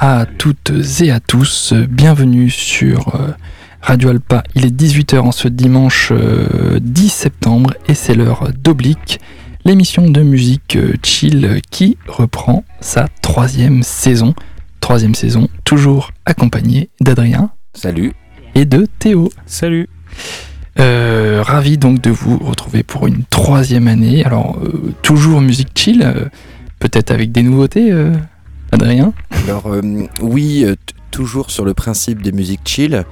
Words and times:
à 0.00 0.24
toutes 0.24 0.72
et 1.02 1.10
à 1.10 1.20
tous. 1.20 1.74
Bienvenue 1.74 2.48
sur 2.48 3.14
euh, 3.14 3.32
Radio 3.82 4.08
Alpa. 4.08 4.42
Il 4.54 4.64
est 4.64 4.74
18h 4.74 5.18
en 5.18 5.30
ce 5.30 5.46
dimanche 5.46 6.10
10 6.10 6.16
euh, 6.16 7.08
septembre 7.10 7.74
et 7.86 7.92
c'est 7.92 8.14
l'heure 8.14 8.48
d'Oblique, 8.58 9.20
l'émission 9.66 10.08
de 10.08 10.22
musique 10.22 10.76
euh, 10.76 10.94
chill 11.02 11.60
qui 11.70 11.98
reprend 12.08 12.64
sa 12.80 13.08
troisième 13.20 13.82
saison. 13.82 14.34
Troisième 14.80 15.14
saison, 15.14 15.48
toujours 15.64 16.12
accompagnée 16.24 16.88
d'Adrien. 17.02 17.50
Salut. 17.74 18.14
Et 18.54 18.64
de 18.64 18.86
Théo. 18.98 19.30
Salut. 19.44 19.86
ravi 20.78 21.76
donc 21.76 22.00
de 22.00 22.10
vous 22.10 22.38
retrouver 22.38 22.82
pour 22.84 23.06
une 23.06 23.24
troisième 23.24 23.86
année. 23.86 24.24
Alors, 24.24 24.58
toujours 25.02 25.42
musique 25.42 25.78
chill, 25.78 26.30
peut-être 26.78 27.10
avec 27.10 27.32
des 27.32 27.42
nouveautés, 27.42 27.92
Adrien 28.72 29.12
Alors 29.44 29.66
euh, 29.66 29.82
oui, 30.20 30.64
euh, 30.64 30.76
toujours 31.10 31.50
sur 31.50 31.64
le 31.64 31.74
principe 31.74 32.22
des 32.22 32.32
musiques 32.32 32.60
chill. 32.64 33.04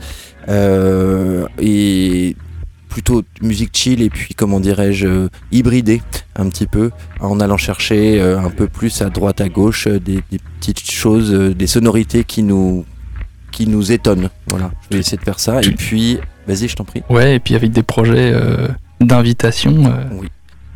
Euh, 0.49 1.47
et 1.61 2.37
plutôt 2.89 3.23
musique 3.43 3.77
chill 3.77 4.01
et 4.01 4.09
puis 4.09 4.35
comment 4.35 4.61
dirais-je 4.61 5.29
hybridé 5.52 6.01
un 6.37 6.49
petit 6.49 6.66
peu 6.66 6.91
en 7.21 7.39
allant 7.39 7.59
chercher 7.59 8.19
un 8.19 8.49
peu 8.49 8.66
plus 8.66 9.02
à 9.02 9.11
droite 9.11 9.43
à 9.43 9.51
gauche 9.51 9.87
des, 9.87 10.23
petites 10.59 10.91
choses 10.91 11.30
des 11.30 11.66
sonorités 11.66 12.25
qui 12.25 12.43
nous 12.43 12.87
qui 13.52 13.66
nous 13.66 13.93
étonnent. 13.93 14.30
Voilà 14.49 14.71
je 14.88 14.97
vais 14.97 15.01
essayer 15.01 15.19
de 15.19 15.23
faire 15.23 15.38
ça. 15.38 15.60
Et 15.60 15.71
puis 15.73 16.19
vas-y 16.47 16.66
je 16.66 16.77
t'en 16.77 16.85
prie. 16.85 17.02
Ouais 17.10 17.35
et 17.35 17.41
puis 17.41 17.54
avec 17.54 17.73
des 17.73 17.82
projets 17.82 18.32
d'invitation 19.02 19.93
oui. 20.13 20.29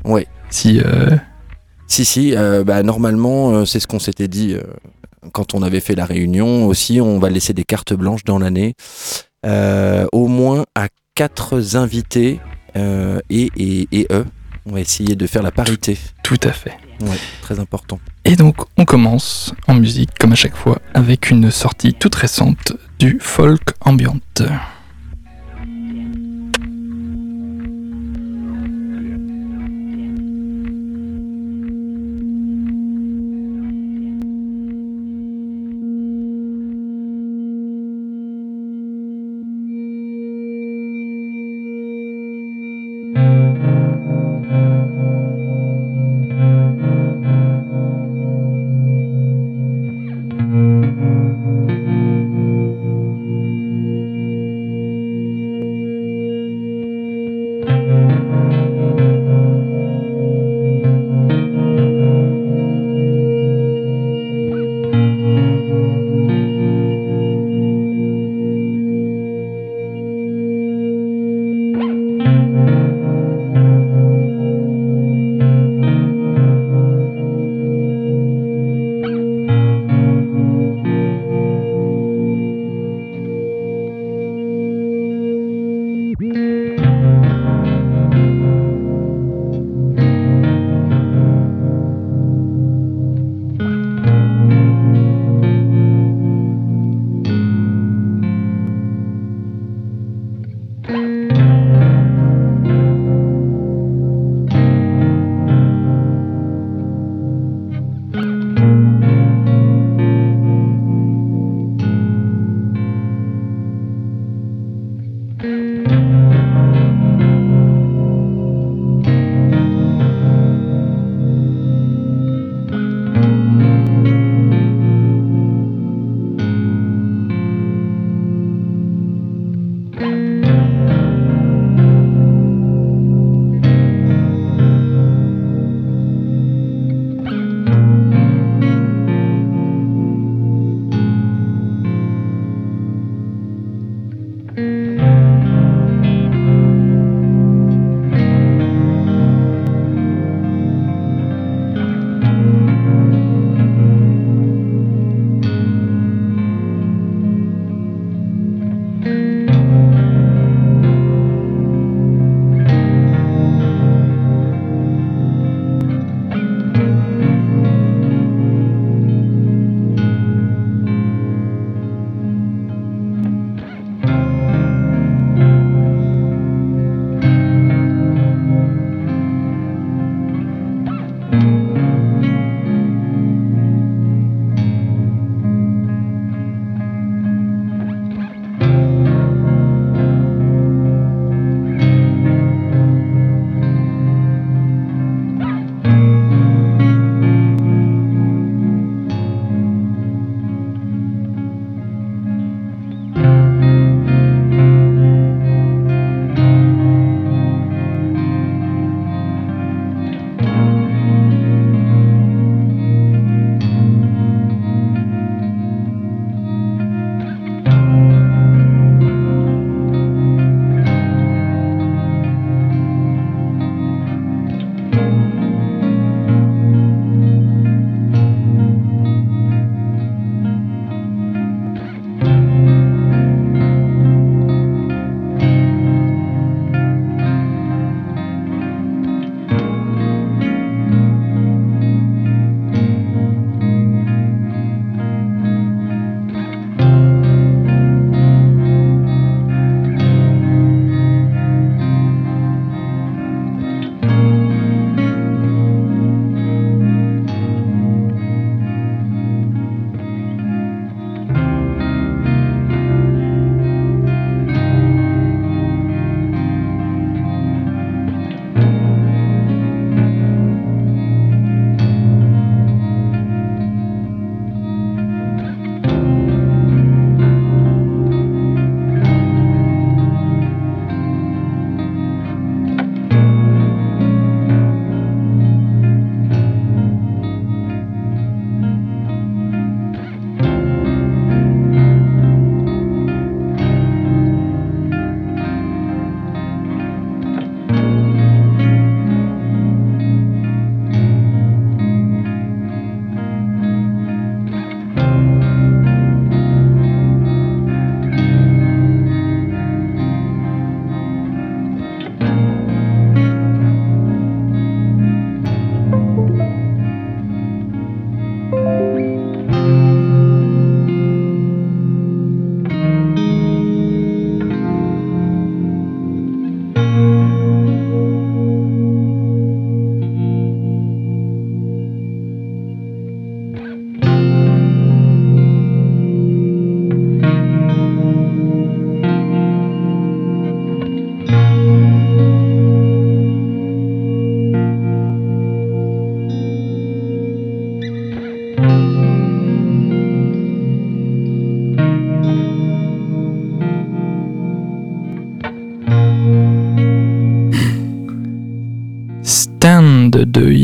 Ouais. 0.05 0.27
si 0.51 0.83
si, 1.93 2.07
si, 2.07 2.35
euh, 2.35 2.65
bah, 2.65 2.83
normalement, 2.83 3.51
euh, 3.51 3.65
c'est 3.67 3.79
ce 3.79 3.87
qu'on 3.87 3.99
s'était 3.99 4.27
dit 4.27 4.55
euh, 4.55 4.63
quand 5.33 5.55
on 5.55 5.63
avait 5.63 5.81
fait 5.81 5.95
la 5.95 6.07
réunion. 6.07 6.67
Aussi, 6.67 7.03
on 7.03 7.19
va 7.19 7.29
laisser 7.29 7.53
des 7.53 7.65
cartes 7.65 7.93
blanches 7.93 8.25
dans 8.25 8.39
l'année, 8.39 8.75
au 9.45 10.27
moins 10.27 10.65
à 10.75 10.89
quatre 11.15 11.77
invités 11.77 12.41
et, 12.75 13.51
et, 13.59 14.07
eux. 14.11 14.25
On 14.65 14.73
va 14.73 14.81
essayer 14.81 15.17
de 15.17 15.27
faire 15.27 15.43
la 15.43 15.51
parité. 15.51 15.99
Tout 16.23 16.41
à 16.45 16.53
fait. 16.53 16.73
Ouais, 17.03 17.19
très 17.43 17.61
important. 17.61 17.99
Et 18.25 18.37
donc, 18.37 18.57
on 18.79 18.87
commence 18.87 19.53
en 19.67 19.75
musique, 19.75 20.11
comme 20.19 20.33
à 20.33 20.37
chaque 20.37 20.57
fois, 20.57 20.81
avec 20.95 21.31
une 21.31 21.51
sortie 21.51 21.93
toute 21.93 22.15
récente 22.15 22.73
du 22.99 23.19
folk 23.21 23.75
ambient. 23.81 24.17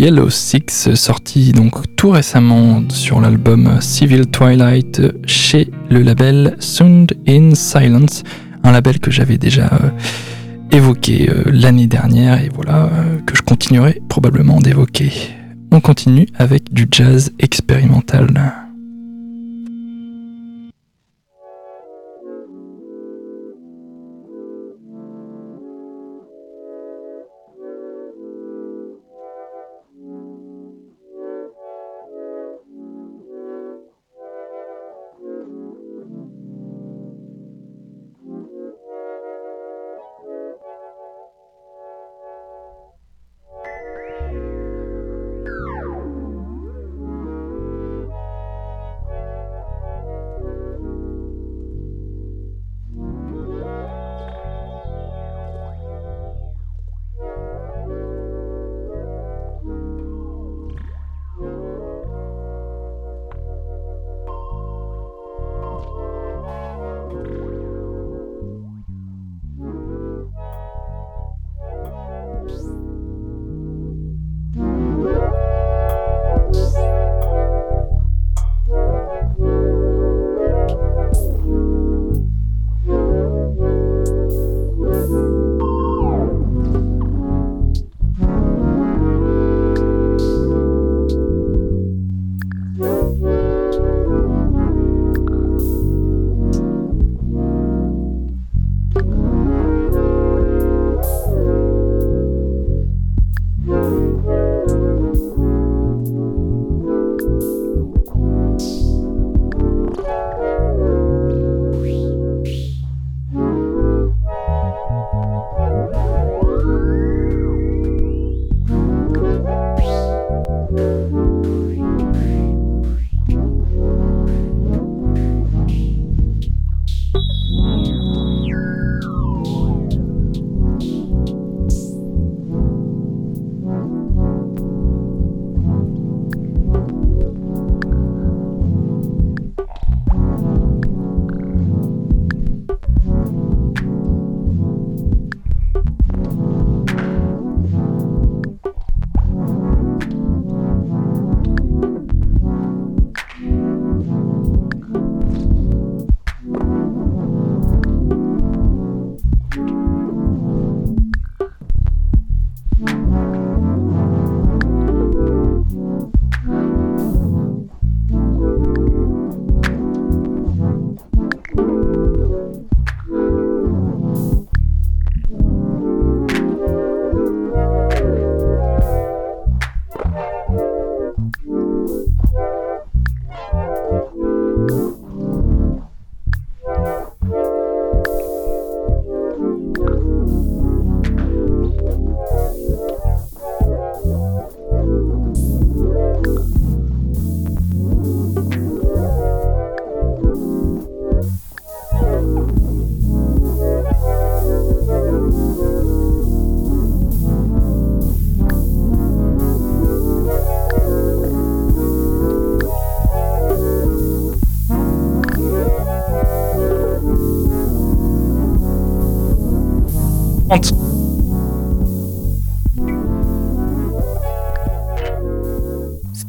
Yellow 0.08 0.30
Six, 0.30 0.94
sorti 0.94 1.52
donc 1.52 1.94
tout 1.94 2.08
récemment 2.08 2.82
sur 2.88 3.20
l'album 3.20 3.78
Civil 3.82 4.26
Twilight 4.26 5.02
chez 5.26 5.70
le 5.90 6.00
label 6.00 6.56
Sound 6.60 7.12
in 7.28 7.54
Silence, 7.54 8.22
un 8.64 8.72
label 8.72 9.00
que 9.00 9.10
j'avais 9.10 9.36
déjà 9.36 9.66
euh, 9.66 9.90
évoqué 10.70 11.28
euh, 11.28 11.42
l'année 11.52 11.86
dernière 11.86 12.42
et 12.42 12.48
voilà 12.48 12.84
euh, 12.84 13.18
que 13.26 13.36
je 13.36 13.42
continuerai 13.42 14.00
probablement 14.08 14.60
d'évoquer. 14.60 15.12
On 15.72 15.80
continue 15.80 16.26
avec 16.38 16.72
du 16.72 16.88
jazz 16.90 17.30
expérimental. 17.38 18.28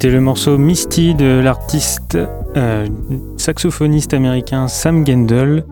C'était 0.02 0.16
le 0.16 0.22
morceau 0.22 0.58
Misty 0.58 1.14
de 1.14 1.42
l'artiste 1.44 2.18
euh, 2.56 2.88
saxophoniste 3.36 4.14
américain 4.14 4.70
Sam 4.70 5.06
Gendel, 5.06 5.66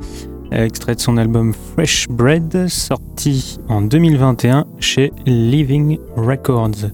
extrait 0.52 0.96
de 0.96 1.00
son 1.00 1.16
album 1.16 1.54
Fresh 1.54 2.10
Bread, 2.10 2.68
sorti 2.68 3.58
en 3.70 3.82
2021 3.82 4.66
chez 4.82 5.14
Living 5.26 5.98
Records. 6.18 6.92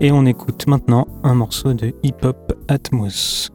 Et 0.00 0.12
on 0.12 0.26
écoute 0.26 0.66
maintenant 0.66 1.08
un 1.24 1.32
morceau 1.32 1.72
de 1.72 1.94
hip-hop 2.02 2.52
Atmos. 2.68 3.50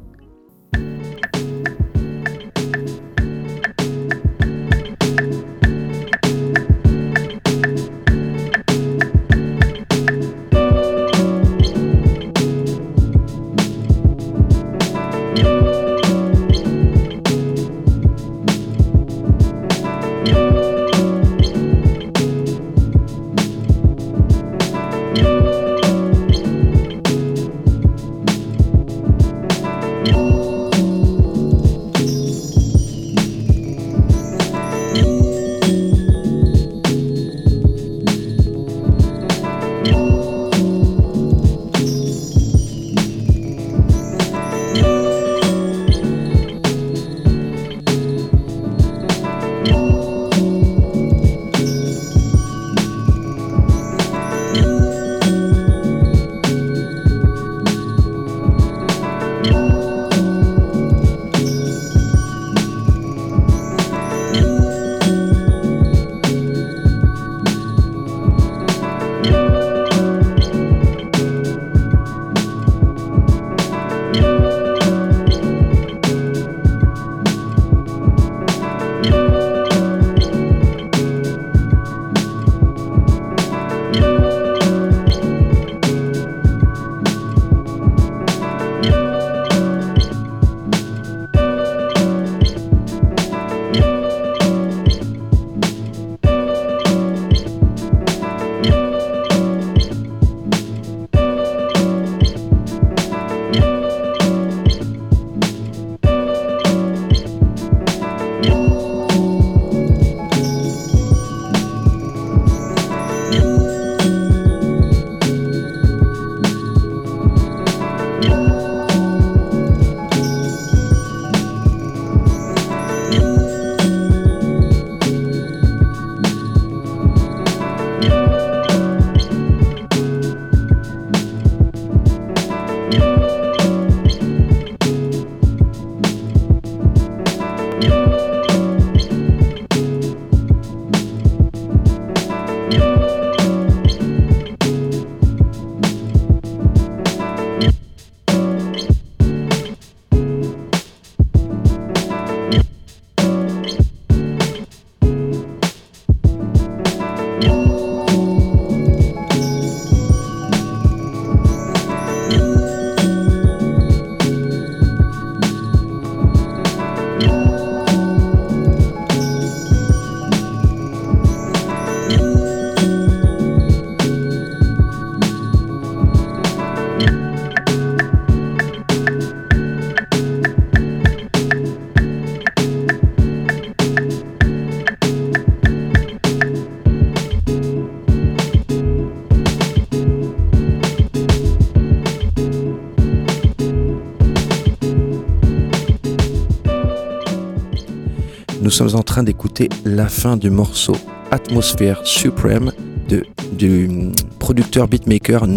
Sommes 198.78 198.96
en 198.96 199.02
train 199.02 199.24
d'écouter 199.24 199.70
la 199.86 200.08
fin 200.08 200.38
du 200.38 200.52
morceau 200.52 200.96
Atmosphere 201.32 202.02
Supreme 202.04 202.72
de, 203.10 203.24
du 203.52 203.90
producteur 204.38 204.88
beatmaker 204.88 205.48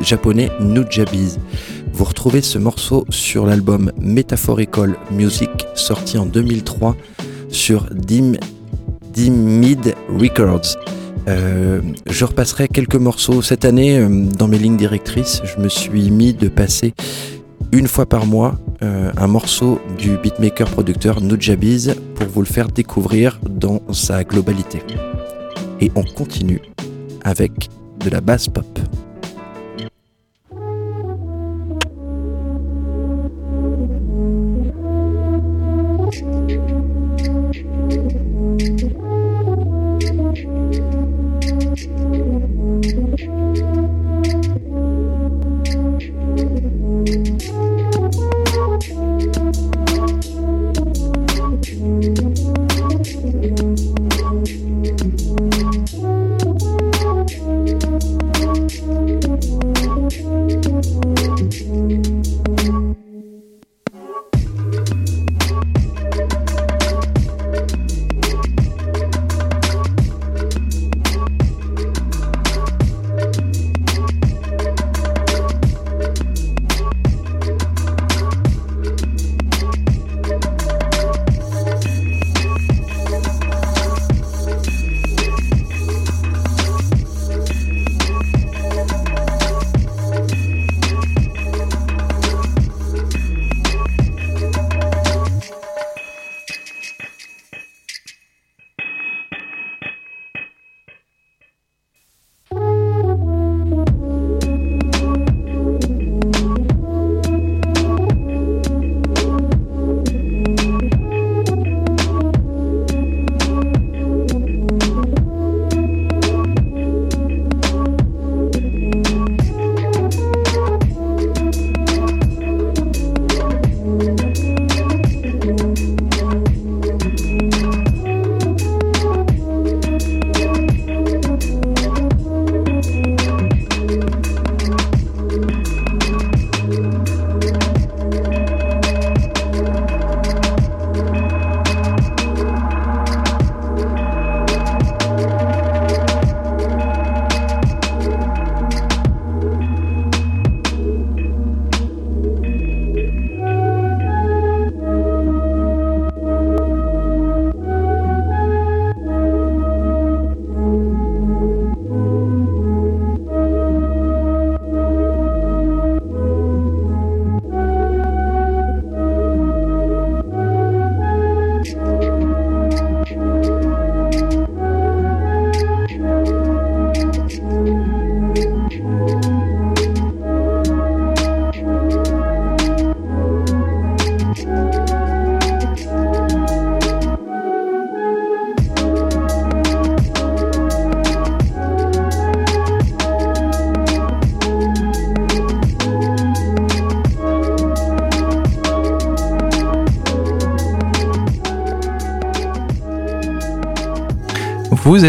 japonais 0.00 0.48
Nujabiz. 0.60 1.40
Vous 1.92 2.04
retrouvez 2.04 2.40
ce 2.40 2.56
morceau 2.56 3.04
sur 3.10 3.46
l'album 3.46 3.90
Metaphorical 4.00 4.94
Music 5.10 5.50
sorti 5.74 6.18
en 6.18 6.26
2003 6.26 6.94
sur 7.48 7.88
Dim, 7.92 8.34
Dim 9.12 9.32
Mid 9.32 9.96
Records. 10.16 10.76
Euh, 11.26 11.80
je 12.06 12.24
repasserai 12.24 12.68
quelques 12.68 12.94
morceaux. 12.94 13.42
Cette 13.42 13.64
année, 13.64 13.98
euh, 13.98 14.08
dans 14.08 14.46
mes 14.46 14.58
lignes 14.58 14.76
directrices, 14.76 15.42
je 15.42 15.60
me 15.60 15.68
suis 15.68 16.12
mis 16.12 16.32
de 16.32 16.46
passer 16.46 16.94
une 17.72 17.86
fois 17.86 18.06
par 18.06 18.26
mois 18.26 18.58
euh, 18.82 19.10
un 19.16 19.26
morceau 19.26 19.80
du 19.98 20.16
beatmaker 20.16 20.68
producteur 20.68 21.20
Nujabiz 21.20 21.94
pour 22.14 22.26
vous 22.28 22.40
le 22.40 22.46
faire 22.46 22.68
découvrir 22.68 23.40
dans 23.48 23.80
sa 23.92 24.24
globalité. 24.24 24.82
Et 25.80 25.90
on 25.94 26.02
continue 26.02 26.60
avec 27.24 27.68
de 28.04 28.10
la 28.10 28.20
basse 28.20 28.48
pop. 28.48 28.78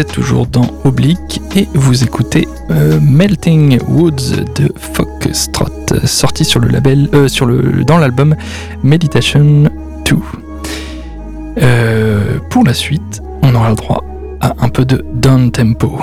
Toujours 0.04 0.46
dans 0.46 0.66
Oblique 0.84 1.40
et 1.56 1.68
vous 1.74 2.04
écoutez 2.04 2.46
euh, 2.70 2.98
Melting 3.00 3.80
Woods 3.88 4.44
de 4.56 4.72
Foxtrot, 4.76 5.66
sorti 6.04 6.44
sur 6.44 6.60
le 6.60 6.68
label, 6.68 7.08
euh, 7.14 7.28
sur 7.28 7.46
le, 7.46 7.84
dans 7.84 7.98
l'album 7.98 8.34
Meditation 8.82 9.70
2. 10.04 10.16
Euh, 11.62 12.38
pour 12.50 12.64
la 12.64 12.74
suite, 12.74 13.22
on 13.42 13.54
aura 13.54 13.70
le 13.70 13.76
droit 13.76 14.04
à 14.40 14.54
un 14.60 14.68
peu 14.68 14.84
de 14.84 15.04
down 15.14 15.50
tempo. 15.50 15.98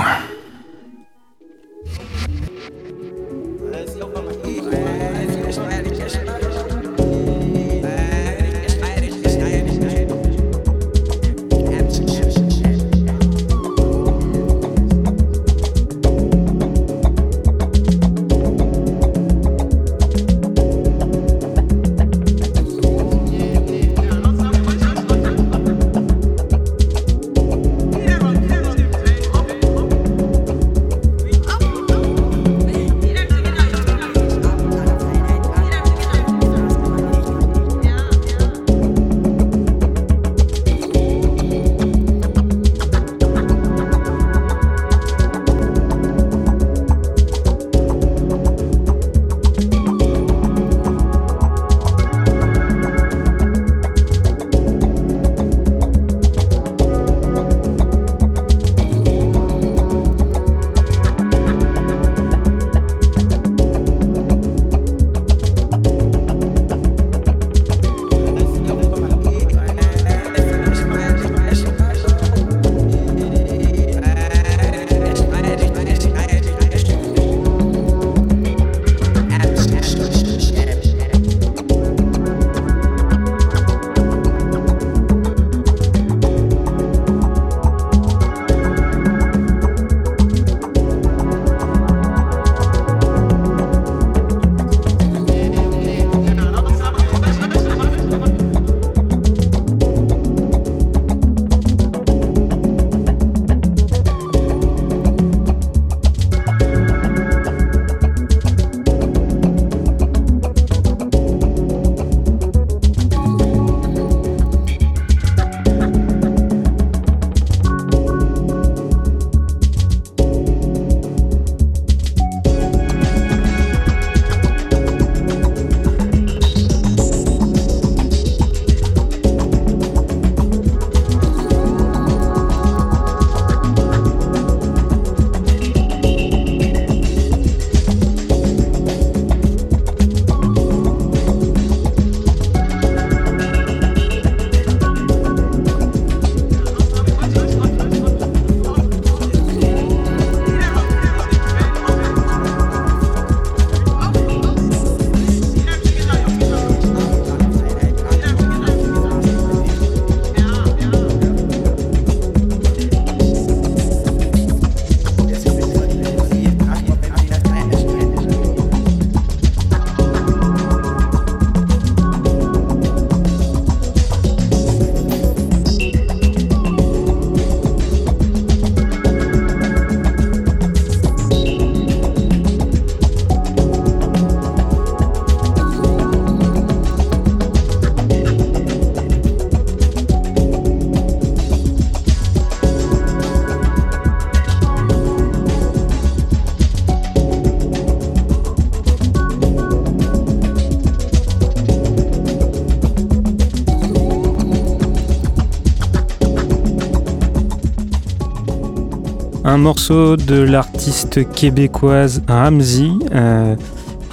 Morceau 209.58 210.18
de 210.18 210.42
l'artiste 210.42 211.32
québécoise 211.32 212.22
Ramsey, 212.28 212.90
euh, 213.14 213.56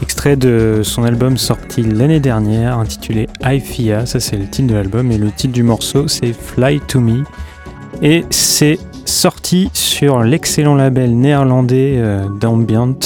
extrait 0.03 0.37
de 0.37 0.81
son 0.83 1.05
album 1.05 1.37
sorti 1.37 1.83
l'année 1.83 2.21
dernière 2.21 2.79
intitulé 2.79 3.29
IFIA, 3.43 4.07
ça 4.07 4.21
c'est 4.21 4.37
le 4.37 4.47
titre 4.49 4.69
de 4.69 4.75
l'album, 4.75 5.13
et 5.13 5.19
le 5.19 5.31
titre 5.31 5.53
du 5.53 5.63
morceau 5.63 6.09
c'est 6.09 6.33
Fly 6.33 6.81
to 6.81 7.01
Me. 7.01 7.25
Et 8.01 8.25
c'est 8.31 8.79
sorti 9.05 9.71
sur 9.75 10.23
l'excellent 10.23 10.75
label 10.75 11.15
néerlandais 11.15 11.97
euh, 11.99 12.27
d'ambient 12.41 12.99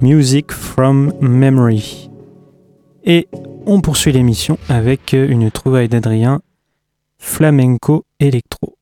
Music 0.00 0.50
from 0.52 1.12
Memory. 1.20 2.10
Et 3.04 3.28
on 3.66 3.80
poursuit 3.80 4.12
l'émission 4.12 4.58
avec 4.68 5.12
une 5.12 5.50
trouvaille 5.50 5.88
d'Adrien 5.88 6.40
flamenco 7.18 8.04
électro. 8.18 8.77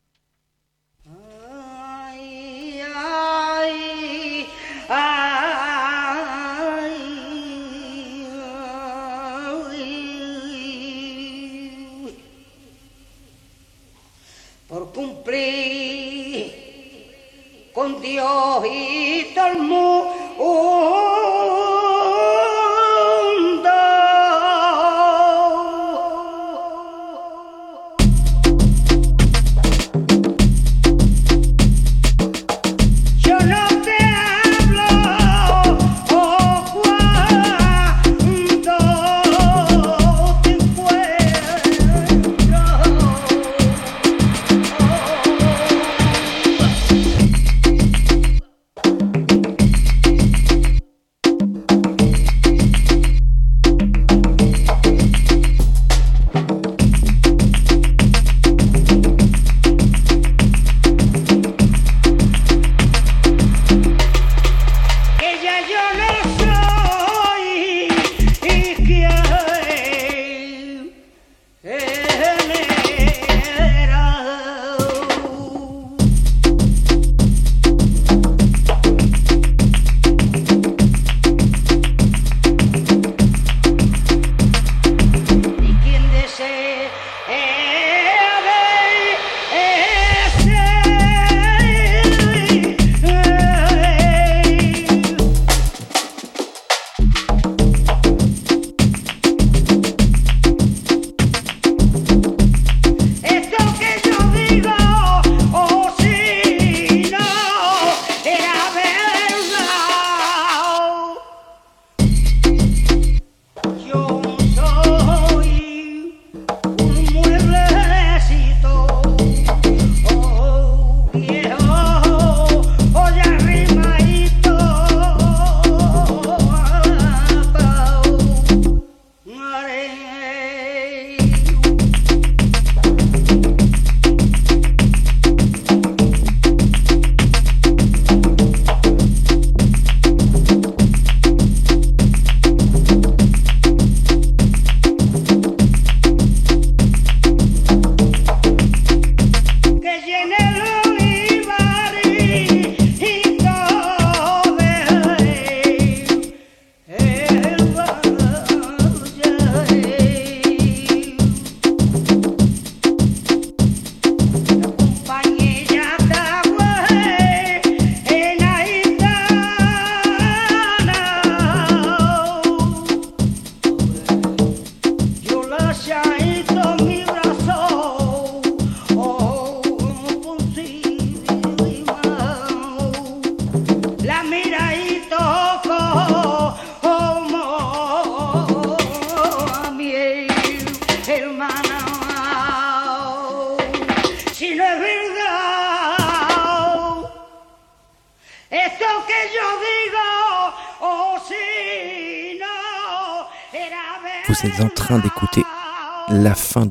Cumplir 15.37 16.53
con 17.72 18.01
Dios 18.01 18.66
y 18.70 19.35
todo 19.35 19.46
el 19.46 19.59
mundo. 19.59 21.06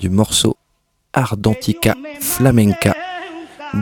Du 0.05 0.11
morceau 0.11 0.55
Ardentica 1.13 1.95
Flamenca 2.19 2.95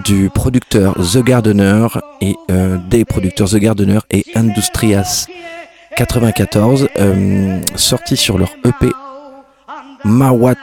du 0.06 0.30
producteur 0.34 0.96
The 0.96 1.18
Gardener 1.18 1.88
et 2.22 2.34
euh, 2.50 2.78
des 2.90 3.04
producteurs 3.04 3.50
The 3.50 3.58
Gardener 3.58 4.00
et 4.10 4.24
Industrias 4.34 5.26
94 5.98 6.88
euh, 6.98 7.62
sorti 7.76 8.16
sur 8.16 8.38
leur 8.38 8.54
EP 8.64 8.90
Mawat 10.06 10.56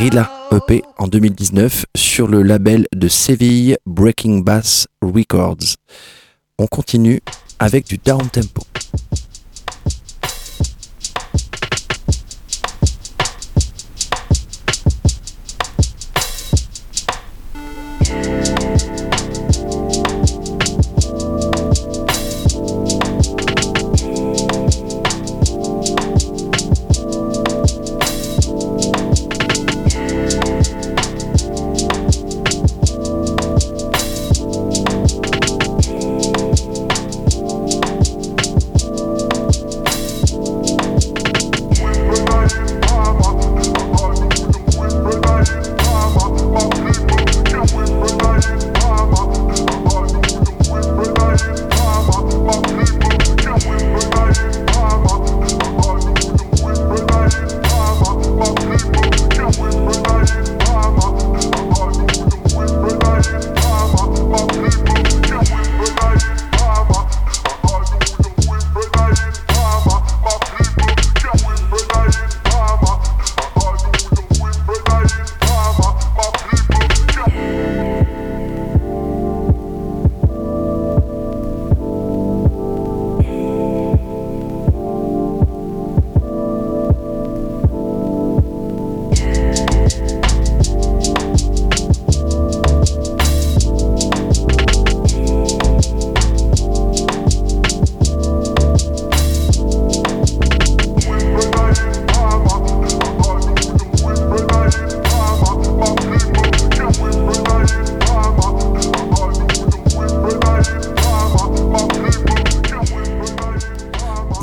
Rila 0.00 0.28
EP 0.50 0.82
en 0.98 1.06
2019 1.06 1.86
sur 1.94 2.26
le 2.26 2.42
label 2.42 2.88
de 2.92 3.06
Seville 3.06 3.78
Breaking 3.86 4.40
Bass 4.40 4.88
Records. 5.00 5.76
On 6.58 6.66
continue 6.66 7.20
avec 7.60 7.86
du 7.86 7.98
down 7.98 8.28
tempo. 8.30 8.62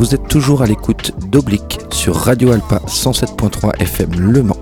Vous 0.01 0.15
êtes 0.15 0.27
toujours 0.27 0.63
à 0.63 0.65
l'écoute 0.65 1.11
d'Oblique 1.29 1.79
sur 1.91 2.15
Radio 2.15 2.51
Alpa 2.53 2.81
107.3 2.87 3.79
FM 3.83 4.19
Le 4.19 4.41
Mans 4.41 4.57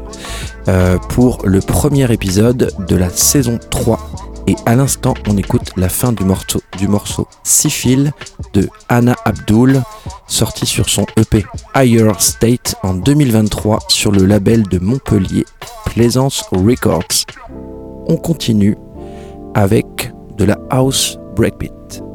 euh, 0.68 0.98
pour 0.98 1.40
le 1.46 1.62
premier 1.62 2.12
épisode 2.12 2.74
de 2.90 2.96
la 2.98 3.10
saison 3.10 3.58
3. 3.72 4.00
Et 4.48 4.58
à 4.66 4.76
l'instant, 4.76 5.14
on 5.30 5.38
écoute 5.38 5.72
la 5.78 5.88
fin 5.88 6.12
du 6.12 6.26
morceau, 6.26 6.62
du 6.78 6.90
morceau 6.90 7.26
Sifil 7.44 8.12
de 8.54 8.68
Anna 8.90 9.16
Abdul, 9.24 9.82
sorti 10.28 10.66
sur 10.66 10.90
son 10.90 11.06
EP 11.16 11.46
Higher 11.74 12.12
State 12.20 12.76
en 12.84 12.94
2023 12.94 13.80
sur 13.88 14.12
le 14.12 14.26
label 14.26 14.64
de 14.64 14.78
Montpellier 14.78 15.46
Plaisance 15.86 16.44
Records. 16.52 17.26
On 18.10 18.18
continue 18.18 18.76
avec 19.54 20.12
de 20.38 20.44
la 20.44 20.60
house 20.70 21.18
breakbeat. 21.38 22.09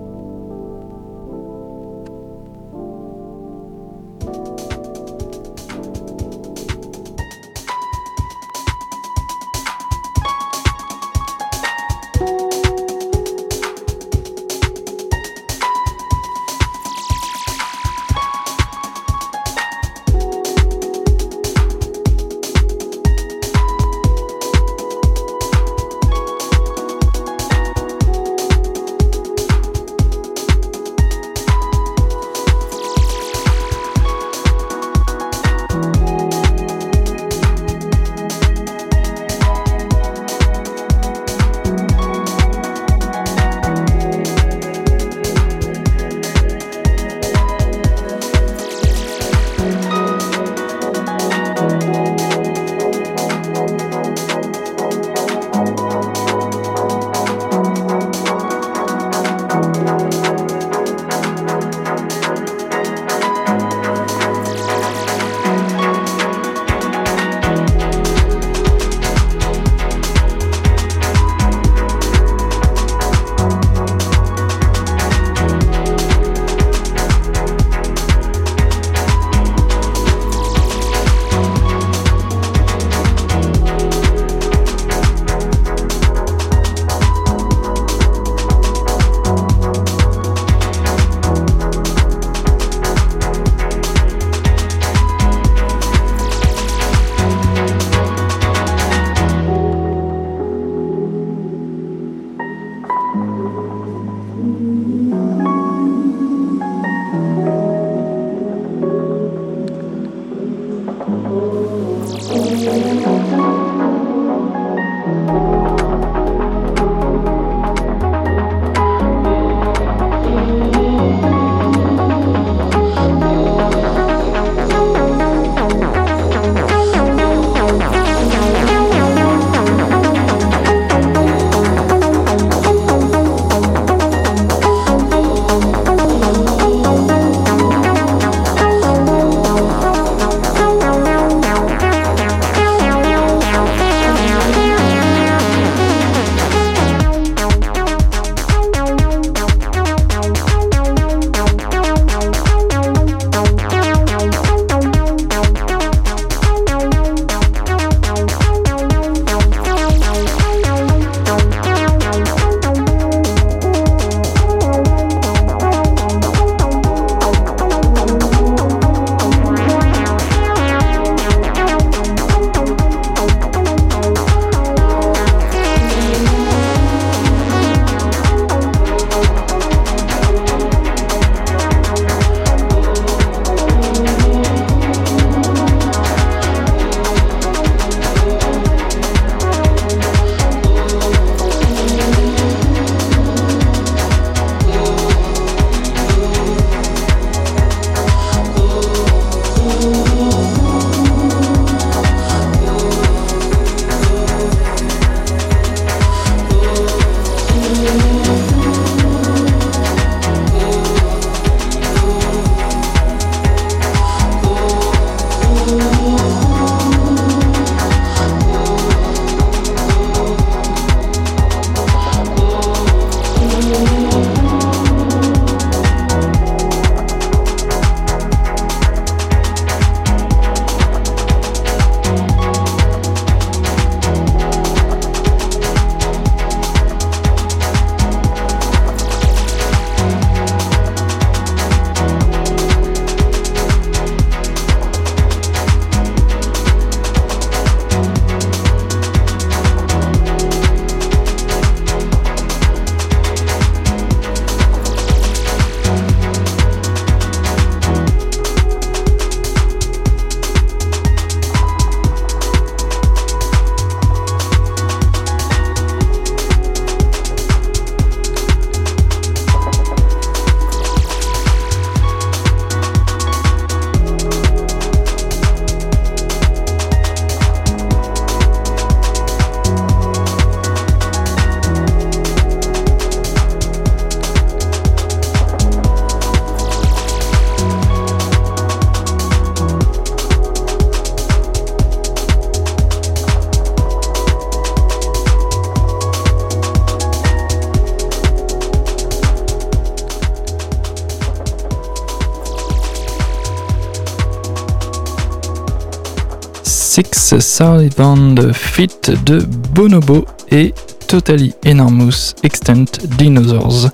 Six 307.40 307.56
Sullivan 307.56 308.52
Fit 308.52 308.88
de 309.24 309.40
Bonobo 309.74 310.24
et 310.50 310.72
Totally 311.08 311.52
Enormous 311.66 312.34
Extent 312.44 312.84
Dinosaurs. 313.18 313.90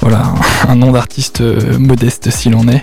Voilà, 0.00 0.34
un 0.68 0.74
nom 0.76 0.92
d'artiste 0.92 1.40
euh, 1.40 1.78
modeste 1.78 2.30
s'il 2.30 2.54
en 2.54 2.68
est. 2.68 2.82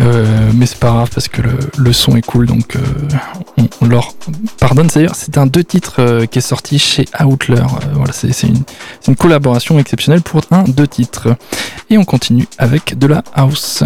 Euh, 0.00 0.50
mais 0.54 0.66
c'est 0.66 0.78
pas 0.78 0.90
grave 0.90 1.10
parce 1.14 1.28
que 1.28 1.42
le, 1.76 1.92
son 1.92 2.16
est 2.16 2.26
cool, 2.26 2.46
donc 2.46 2.76
euh, 2.76 3.66
on, 3.80 3.86
leur 3.86 4.14
pardonne. 4.58 4.88
D'ailleurs, 4.88 5.14
c'est 5.14 5.38
un 5.38 5.46
deux 5.46 5.64
titres 5.64 6.24
qui 6.26 6.38
est 6.38 6.42
sorti 6.42 6.78
chez 6.78 7.04
Outler. 7.24 7.62
voilà, 7.94 8.12
c'est 8.12 8.30
une, 8.42 8.62
une 9.06 9.16
collaboration 9.16 9.78
exceptionnelle 9.78 10.22
pour 10.22 10.42
un 10.50 10.64
deux 10.64 10.88
titres. 10.88 11.36
Et 11.90 11.98
on 11.98 12.04
continue 12.04 12.48
avec 12.58 12.98
de 12.98 13.06
la 13.06 13.22
house. 13.34 13.84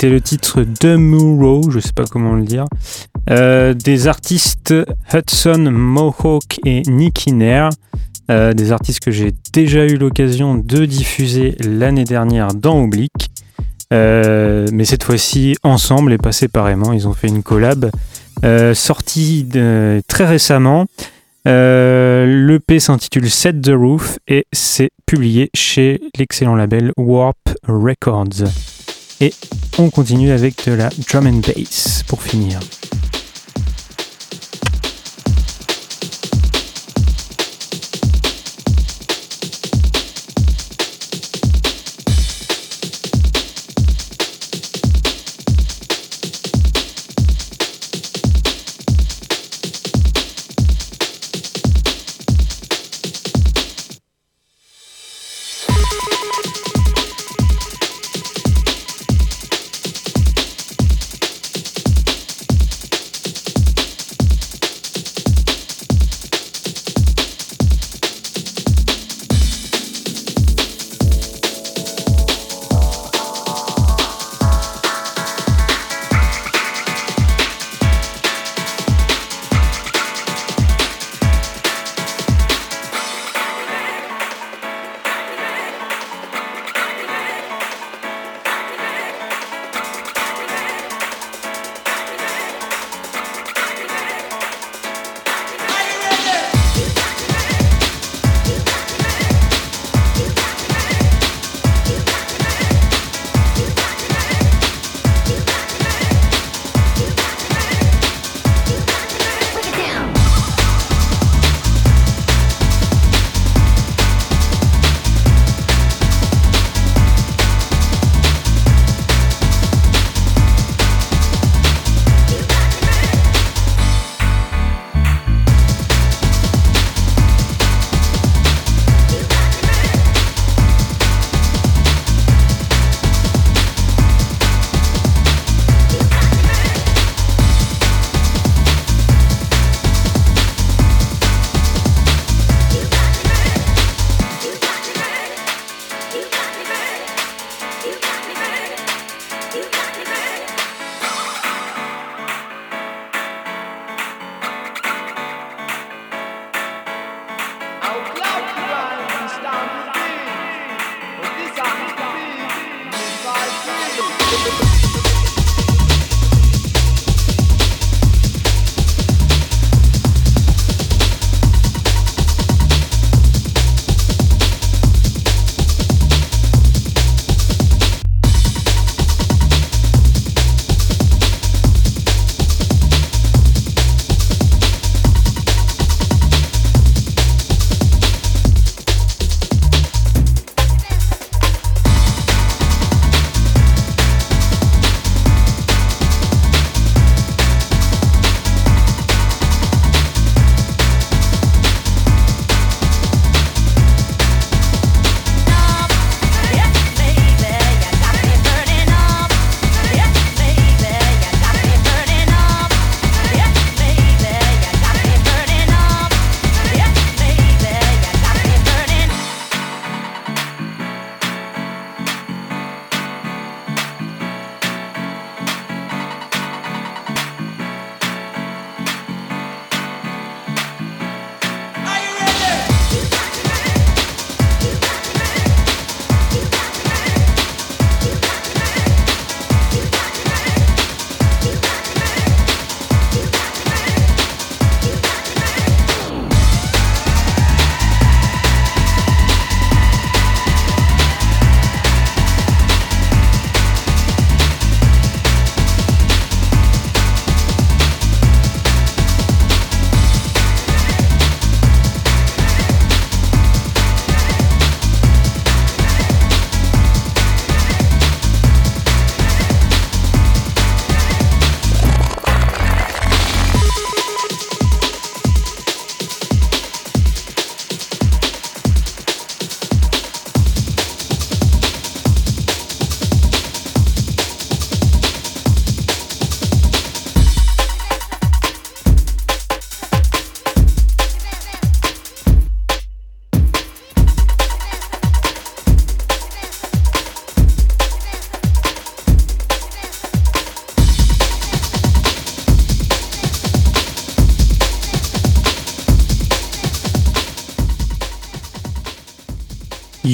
C'était 0.00 0.14
le 0.14 0.20
titre 0.20 0.64
de 0.80 0.94
Muro, 0.94 1.72
je 1.72 1.80
sais 1.80 1.92
pas 1.92 2.04
comment 2.04 2.34
le 2.34 2.44
dire. 2.44 2.66
Euh, 3.30 3.74
des 3.74 4.06
artistes 4.06 4.72
Hudson 5.12 5.72
Mohawk 5.72 6.60
et 6.64 6.82
Nicky 6.82 7.32
Nair. 7.32 7.70
Euh, 8.30 8.52
des 8.52 8.70
artistes 8.70 9.00
que 9.00 9.10
j'ai 9.10 9.34
déjà 9.52 9.84
eu 9.86 9.96
l'occasion 9.96 10.54
de 10.54 10.84
diffuser 10.84 11.56
l'année 11.58 12.04
dernière 12.04 12.54
dans 12.54 12.80
Oblique. 12.80 13.30
Euh, 13.92 14.68
mais 14.72 14.84
cette 14.84 15.02
fois-ci 15.02 15.56
ensemble 15.64 16.12
et 16.12 16.18
pas 16.18 16.30
séparément. 16.30 16.92
Ils 16.92 17.08
ont 17.08 17.14
fait 17.14 17.26
une 17.26 17.42
collab 17.42 17.90
sortie 18.74 19.48
très 20.06 20.26
récemment. 20.26 20.86
L'EP 21.44 22.78
s'intitule 22.78 23.28
Set 23.28 23.60
the 23.62 23.72
Roof 23.74 24.20
et 24.28 24.46
c'est 24.52 24.90
publié 25.06 25.50
chez 25.54 26.00
l'excellent 26.16 26.54
label 26.54 26.92
Warp 26.96 27.48
Records. 27.66 28.44
Et 29.20 29.34
on 29.78 29.90
continue 29.90 30.30
avec 30.30 30.66
de 30.66 30.72
la 30.72 30.90
drum 31.08 31.26
and 31.26 31.40
bass 31.46 32.04
pour 32.06 32.22
finir. 32.22 32.60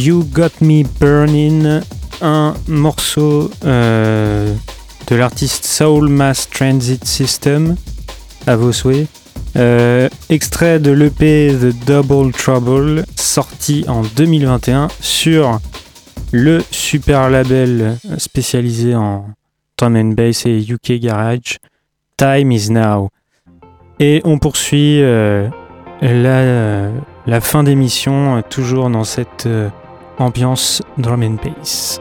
You 0.05 0.23
Got 0.35 0.61
Me 0.61 0.83
Burning, 1.01 1.81
un 2.21 2.53
morceau 2.69 3.51
euh, 3.65 4.55
de 5.07 5.17
l'artiste 5.17 5.65
Soul 5.65 6.11
Mass 6.11 6.51
Transit 6.51 7.03
System, 7.07 7.75
à 8.47 8.55
vos 8.55 8.71
souhaits. 8.71 9.09
Euh, 9.57 10.11
extrait 10.29 10.79
de 10.79 10.91
l'EP 10.91 11.55
The 11.59 11.87
Double 11.87 12.33
Trouble, 12.33 13.07
sorti 13.17 13.87
en 13.89 14.03
2021 14.03 14.89
sur 15.01 15.59
le 16.33 16.63
super 16.71 17.31
label 17.31 17.97
spécialisé 18.19 18.95
en 18.95 19.31
drum 19.79 19.97
and 19.97 20.13
bass 20.15 20.45
et 20.45 20.67
UK 20.69 21.01
Garage, 21.01 21.57
Time 22.19 22.53
Is 22.53 22.71
Now. 22.71 23.09
Et 24.01 24.21
on 24.25 24.37
poursuit 24.37 25.01
euh, 25.01 25.49
la, 26.03 27.41
fin 27.41 27.63
d'émission, 27.63 28.43
toujours 28.51 28.91
dans 28.91 29.05
cette 29.05 29.49
ambiance 30.19 30.83
drum 30.97 31.23
and 31.23 31.41
bass. 31.41 32.01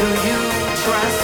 Do 0.00 0.06
you 0.06 0.40
trust? 0.76 1.19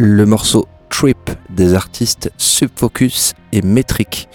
Le 0.00 0.24
morceau 0.24 0.66
Trip 0.88 1.30
des 1.50 1.74
artistes 1.74 2.32
Subfocus 2.38 3.34
et 3.52 3.60
Metric 3.60 4.28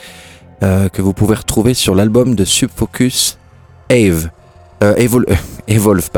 euh, 0.63 0.89
que 0.89 1.01
vous 1.01 1.13
pouvez 1.13 1.35
retrouver 1.35 1.73
sur 1.73 1.95
l'album 1.95 2.35
de 2.35 2.45
Subfocus 2.45 3.39
Ave, 3.89 4.29
euh, 4.83 4.93
euh, 4.95 5.35
Evolve, 5.67 6.09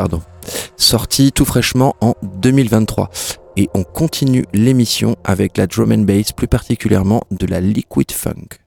sorti 0.76 1.32
tout 1.32 1.46
fraîchement 1.46 1.96
en 2.02 2.14
2023. 2.24 3.10
Et 3.56 3.70
on 3.74 3.84
continue 3.84 4.46
l'émission 4.54 5.16
avec 5.24 5.58
la 5.58 5.66
drum 5.66 5.92
and 5.92 6.00
bass, 6.00 6.34
plus 6.34 6.48
particulièrement 6.48 7.24
de 7.32 7.48
la 7.48 7.62
liquid 7.62 8.12
funk. 8.12 8.60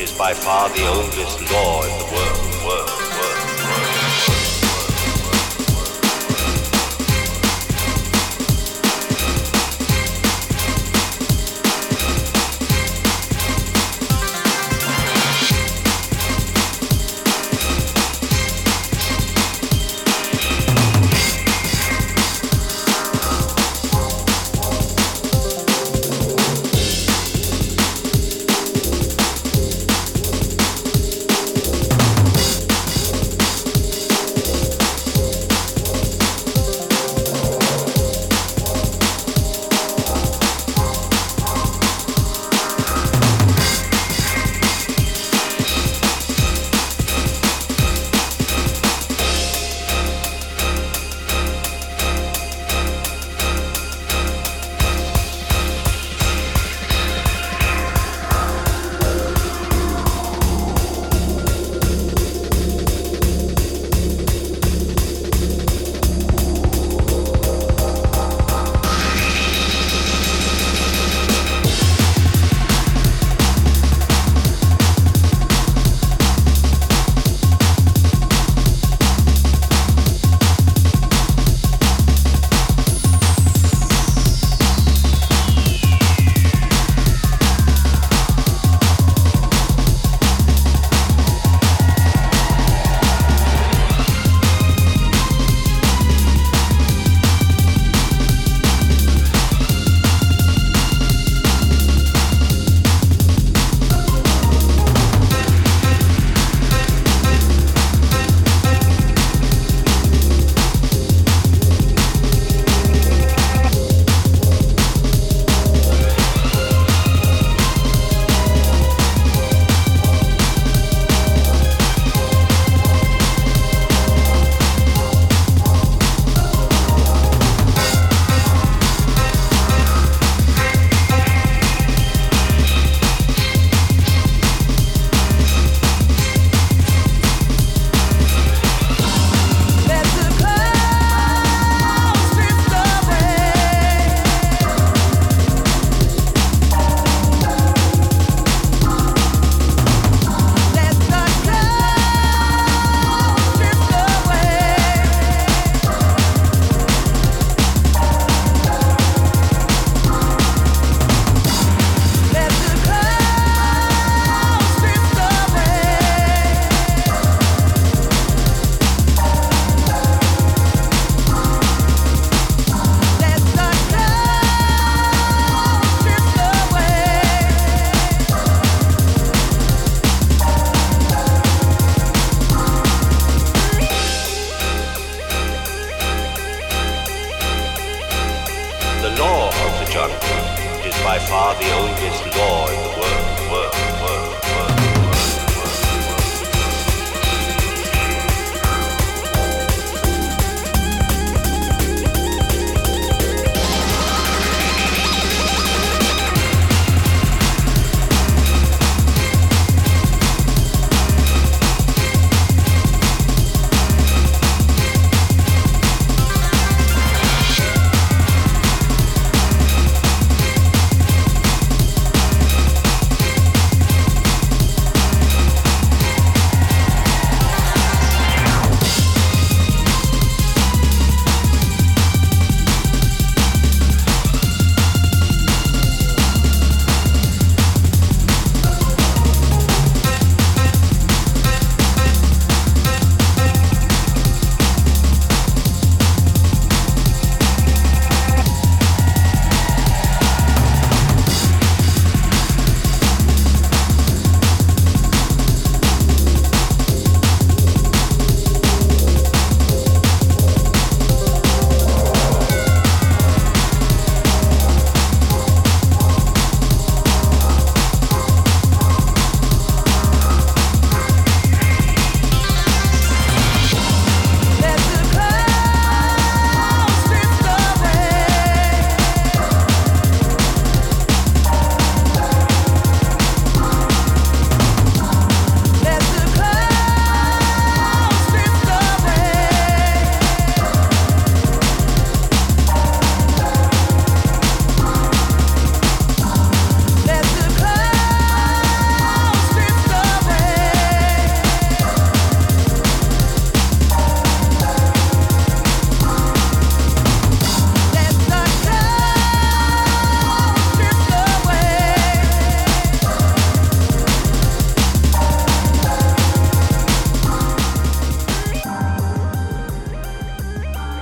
Is 0.00 0.12
by 0.12 0.32
far 0.32 0.68
the 0.70 0.86
oldest 0.86 1.40
law 1.50 1.82
in 1.82 1.98
the 1.98 2.04
world, 2.04 2.64
world, 2.64 2.88
world. 2.88 3.47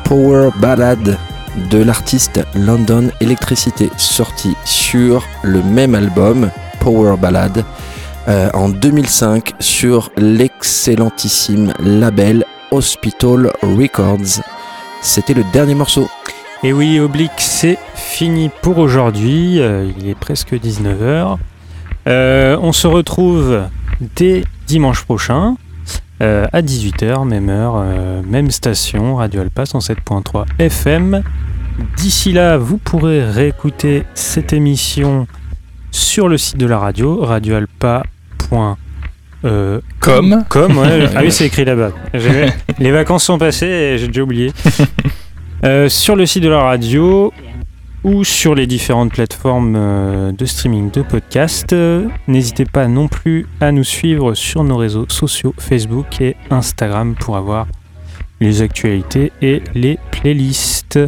Power 0.08 0.50
Ballad 0.60 1.18
de 1.68 1.78
l'artiste 1.82 2.40
London 2.54 3.10
Electricity, 3.20 3.90
sorti 3.96 4.54
sur 4.64 5.24
le 5.42 5.62
même 5.64 5.96
album, 5.96 6.48
Power 6.78 7.16
Ballad, 7.16 7.64
euh, 8.28 8.48
en 8.54 8.68
2005 8.68 9.54
sur 9.58 10.12
l'excellentissime 10.16 11.72
label 11.80 12.44
Hospital 12.70 13.50
Records. 13.62 14.42
C'était 15.02 15.34
le 15.34 15.42
dernier 15.52 15.74
morceau. 15.74 16.08
Et 16.62 16.72
oui, 16.72 17.00
Oblique, 17.00 17.32
c'est 17.38 17.78
fini 17.96 18.48
pour 18.62 18.78
aujourd'hui. 18.78 19.60
Euh, 19.60 19.90
il 19.98 20.08
est 20.08 20.14
presque 20.14 20.54
19h. 20.54 21.36
Euh, 22.06 22.56
on 22.62 22.72
se 22.72 22.86
retrouve 22.86 23.64
dès 24.14 24.44
dimanche 24.68 25.02
prochain 25.02 25.56
euh, 26.22 26.46
à 26.52 26.62
18h, 26.62 27.26
même 27.28 27.50
heure, 27.50 27.74
euh, 27.76 28.22
même 28.26 28.50
station, 28.50 29.16
Radio 29.16 29.42
Alpa 29.42 29.64
107.3 29.64 30.46
FM. 30.58 31.22
D'ici 31.98 32.32
là, 32.32 32.56
vous 32.56 32.78
pourrez 32.78 33.22
réécouter 33.22 34.04
cette 34.14 34.54
émission 34.54 35.26
sur 35.90 36.28
le 36.28 36.38
site 36.38 36.56
de 36.56 36.66
la 36.66 36.78
radio, 36.78 37.20
radioalpa.com. 37.22 38.76
Euh, 39.44 39.80
Comme. 40.00 40.44
comme, 40.48 40.78
ouais. 40.78 41.06
ah 41.14 41.20
oui, 41.20 41.30
c'est 41.30 41.46
écrit 41.46 41.66
là-bas. 41.66 41.90
Les 42.78 42.90
vacances 42.90 43.24
sont 43.24 43.36
passées 43.36 43.66
et 43.66 43.98
j'ai 43.98 44.06
déjà 44.06 44.22
oublié. 44.22 44.52
Sur 45.88 46.16
le 46.16 46.24
site 46.24 46.42
de 46.42 46.48
la 46.48 46.60
radio 46.62 47.32
ou 48.04 48.24
sur 48.24 48.54
les 48.54 48.66
différentes 48.66 49.12
plateformes 49.12 49.74
euh, 49.76 50.32
de 50.32 50.44
streaming 50.44 50.90
de 50.90 51.02
podcast. 51.02 51.72
Euh, 51.72 52.06
N'hésitez 52.28 52.64
pas 52.64 52.86
non 52.88 53.08
plus 53.08 53.46
à 53.60 53.72
nous 53.72 53.84
suivre 53.84 54.34
sur 54.34 54.64
nos 54.64 54.76
réseaux 54.76 55.06
sociaux 55.08 55.54
Facebook 55.58 56.20
et 56.20 56.36
Instagram 56.50 57.14
pour 57.18 57.36
avoir 57.36 57.66
les 58.40 58.62
actualités 58.62 59.32
et 59.42 59.62
les 59.74 59.98
playlists. 60.10 60.98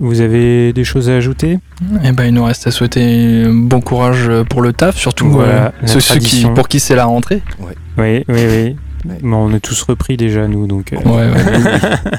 Vous 0.00 0.20
avez 0.20 0.72
des 0.72 0.84
choses 0.84 1.08
à 1.08 1.14
ajouter? 1.16 1.58
Eh 2.02 2.10
ben, 2.12 2.24
il 2.24 2.34
nous 2.34 2.44
reste 2.44 2.66
à 2.66 2.70
souhaiter 2.72 3.44
bon 3.48 3.80
courage 3.80 4.28
pour 4.50 4.60
le 4.60 4.72
taf, 4.72 4.96
surtout 4.96 5.28
Voilà, 5.28 5.66
euh, 5.82 5.86
ceux, 5.86 6.00
ceux 6.00 6.18
qui, 6.18 6.44
pour 6.54 6.66
qui 6.68 6.80
c'est 6.80 6.96
la 6.96 7.04
rentrée. 7.04 7.40
Oui, 7.60 7.72
oui, 7.98 8.24
oui. 8.28 8.76
On 9.22 9.52
est 9.54 9.60
tous 9.60 9.82
repris 9.82 10.16
déjà, 10.16 10.46
nous, 10.48 10.66
donc... 10.66 10.92
euh, 10.92 10.96
Ouais, 11.04 11.30
ouais. 11.32 12.16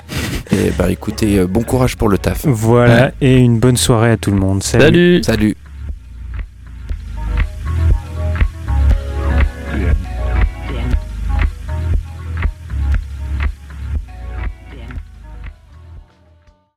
Et 0.51 0.71
bah 0.77 0.89
écoutez, 0.89 1.39
euh, 1.39 1.47
bon 1.47 1.61
courage 1.63 1.97
pour 1.97 2.07
le 2.09 2.17
taf. 2.17 2.45
Voilà, 2.45 3.11
et 3.21 3.38
une 3.38 3.59
bonne 3.59 3.77
soirée 3.77 4.11
à 4.11 4.17
tout 4.17 4.31
le 4.31 4.38
monde. 4.38 4.63
Salut 4.63 5.21
Salut 5.23 5.55